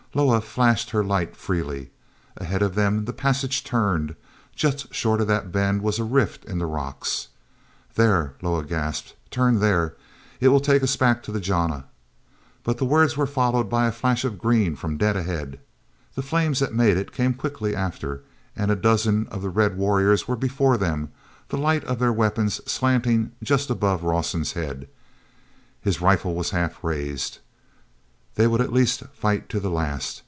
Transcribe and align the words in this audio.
Loah 0.13 0.41
flashed 0.41 0.89
her 0.89 1.05
light 1.05 1.37
freely. 1.37 1.89
Ahead 2.35 2.61
of 2.61 2.75
them 2.75 3.05
the 3.05 3.13
passage 3.13 3.63
turned. 3.63 4.15
Just 4.53 4.93
short 4.93 5.21
of 5.21 5.27
that 5.27 5.53
bend 5.53 5.81
was 5.81 5.99
a 5.99 6.03
rift 6.03 6.43
in 6.43 6.57
the 6.57 6.65
rocks. 6.65 7.29
"There!" 7.95 8.33
Loah 8.41 8.65
gasped. 8.65 9.15
"Turn 9.29 9.61
there. 9.61 9.95
It 10.41 10.49
will 10.49 10.59
take 10.59 10.83
us 10.83 10.97
back 10.97 11.23
to 11.23 11.31
the 11.31 11.39
jana." 11.39 11.85
But 12.65 12.77
the 12.77 12.83
words 12.83 13.15
were 13.15 13.25
followed 13.25 13.69
by 13.69 13.87
a 13.87 13.91
flash 13.93 14.25
of 14.25 14.37
green 14.37 14.75
from 14.75 14.97
dead 14.97 15.15
ahead. 15.15 15.61
The 16.15 16.21
flames 16.21 16.59
that 16.59 16.73
made 16.73 16.97
it 16.97 17.13
came 17.13 17.33
quickly 17.33 17.73
after 17.73 18.21
and 18.53 18.69
a 18.69 18.75
dozen 18.75 19.27
of 19.27 19.41
the 19.41 19.49
red 19.49 19.77
warriors 19.77 20.27
were 20.27 20.35
before 20.35 20.75
them, 20.75 21.13
the 21.47 21.57
light 21.57 21.85
of 21.85 21.99
their 21.99 22.11
weapons 22.11 22.59
slanting 22.69 23.31
just 23.41 23.69
above 23.69 24.03
Rawson's 24.03 24.51
head. 24.59 24.89
His 25.81 26.01
rifle 26.01 26.35
was 26.35 26.49
half 26.49 26.83
raised—they 26.83 28.47
would 28.47 28.61
at 28.61 28.71
least 28.71 29.01
fight 29.13 29.49
to 29.49 29.59
the 29.59 29.69
last. 29.69 30.19